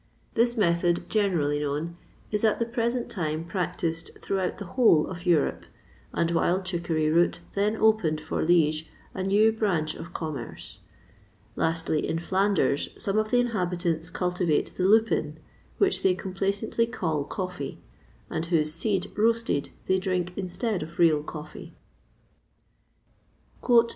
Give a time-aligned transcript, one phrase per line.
[0.33, 1.95] This method, generally known,
[2.31, 5.63] is at the present time practised throughout the whole of Europe;
[6.11, 10.79] and wild chicory root then opened for Liege a new branch of commerce.
[11.55, 15.37] Lastly, in Flanders some of the inhabitants cultivate the lupin,
[15.77, 17.77] which they complacently call coffee,
[18.27, 21.75] and whose seed, roasted, they drink instead of real coffee.